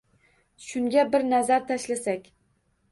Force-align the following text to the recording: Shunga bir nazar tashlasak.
Shunga 0.69 1.05
bir 1.13 1.29
nazar 1.29 1.67
tashlasak. 1.71 2.29